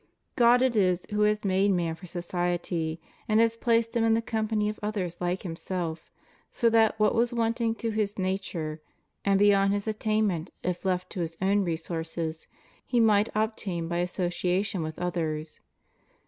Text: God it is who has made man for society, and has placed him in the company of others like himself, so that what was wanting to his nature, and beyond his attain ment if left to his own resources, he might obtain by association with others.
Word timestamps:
God 0.35 0.63
it 0.63 0.75
is 0.75 1.05
who 1.11 1.21
has 1.21 1.43
made 1.45 1.69
man 1.69 1.93
for 1.93 2.07
society, 2.07 2.99
and 3.27 3.39
has 3.39 3.55
placed 3.55 3.95
him 3.95 4.03
in 4.03 4.15
the 4.15 4.21
company 4.23 4.67
of 4.67 4.79
others 4.81 5.21
like 5.21 5.43
himself, 5.43 6.09
so 6.51 6.71
that 6.71 6.99
what 6.99 7.13
was 7.13 7.31
wanting 7.35 7.75
to 7.75 7.91
his 7.91 8.17
nature, 8.17 8.81
and 9.23 9.37
beyond 9.37 9.73
his 9.73 9.85
attain 9.87 10.25
ment 10.25 10.49
if 10.63 10.85
left 10.85 11.11
to 11.11 11.19
his 11.19 11.37
own 11.39 11.63
resources, 11.63 12.47
he 12.83 12.99
might 12.99 13.29
obtain 13.35 13.87
by 13.87 13.97
association 13.97 14.81
with 14.81 14.97
others. 14.97 15.59